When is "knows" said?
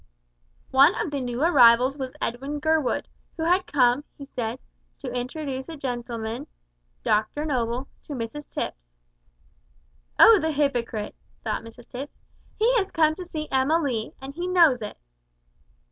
14.47-14.81